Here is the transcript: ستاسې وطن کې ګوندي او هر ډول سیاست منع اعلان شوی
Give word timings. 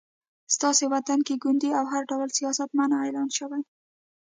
ستاسې 0.55 0.85
وطن 0.93 1.19
کې 1.27 1.35
ګوندي 1.43 1.69
او 1.79 1.85
هر 1.93 2.03
ډول 2.11 2.29
سیاست 2.37 2.69
منع 2.77 2.97
اعلان 3.03 3.29
شوی 3.37 3.61